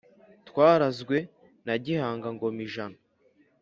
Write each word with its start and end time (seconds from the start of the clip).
Twarazwe 0.47 1.17
na 1.65 1.75
Gihanga 1.83 2.27
ngoma 2.35 2.59
ijana 2.67 2.97